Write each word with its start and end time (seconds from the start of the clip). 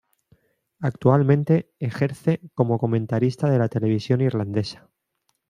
Actualmente 0.79 1.69
ejerce 1.77 2.41
como 2.55 2.79
comentarista 2.79 3.51
de 3.51 3.59
la 3.59 3.69
televisión 3.69 4.21
irlandesa. 4.21 4.89